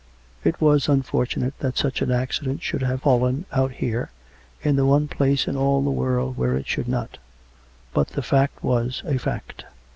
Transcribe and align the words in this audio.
It 0.43 0.59
was 0.59 0.89
unfortunate 0.89 1.59
that 1.59 1.77
such 1.77 2.01
an 2.01 2.09
accident 2.09 2.63
should 2.63 2.81
have 2.81 3.03
fallen 3.03 3.45
out 3.51 3.73
here, 3.73 4.09
in 4.63 4.75
the 4.75 4.83
one 4.83 5.07
place 5.07 5.47
in 5.47 5.55
all 5.55 5.83
the 5.83 5.91
world 5.91 6.37
where 6.37 6.57
it 6.57 6.67
should 6.67 6.87
not; 6.87 7.19
but 7.93 8.07
the 8.07 8.23
fact 8.23 8.63
was 8.63 9.03
a 9.05 9.19
fact. 9.19 9.63